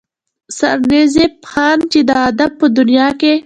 سرنزېب 0.57 1.33
خان 1.51 1.79
چې 1.91 1.99
د 2.09 2.11
ادب 2.29 2.51
پۀ 2.59 2.65
دنيا 2.77 3.07
کښې 3.19 3.33